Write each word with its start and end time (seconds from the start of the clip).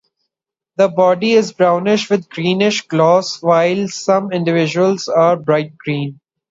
The 0.77 0.87
body 0.89 1.33
is 1.33 1.53
brownish 1.53 2.09
with 2.09 2.25
a 2.25 2.27
greenish 2.27 2.87
gloss, 2.87 3.39
while 3.39 3.87
some 3.87 4.31
individuals 4.31 5.07
are 5.07 5.35
bright 5.37 5.77
green. 5.77 6.19